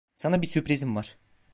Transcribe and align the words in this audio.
Sana 0.15 0.41
bir 0.41 0.47
sürprizim 0.47 0.95
var. 0.95 1.17